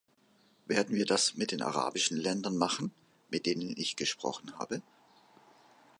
[0.65, 2.91] Werden wir das mit den arabischen Ländern machen,
[3.29, 4.81] mit denen ich gesprochen habe?